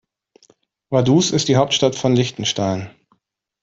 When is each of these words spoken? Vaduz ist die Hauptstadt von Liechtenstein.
Vaduz 0.89 1.29
ist 1.29 1.47
die 1.47 1.57
Hauptstadt 1.57 1.93
von 1.95 2.15
Liechtenstein. 2.15 2.89